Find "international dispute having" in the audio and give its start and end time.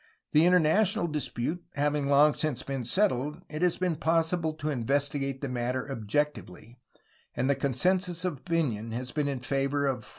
0.47-2.07